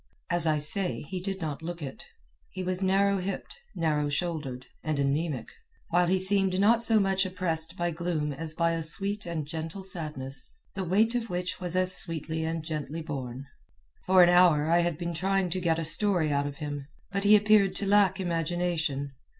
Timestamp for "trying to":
15.13-15.61